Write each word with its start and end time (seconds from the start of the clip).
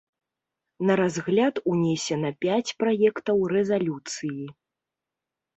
На 0.89 0.93
разгляд 1.01 1.55
унесена 1.73 2.31
пяць 2.45 2.75
праектаў 2.81 3.37
рэзалюцыі. 3.55 4.41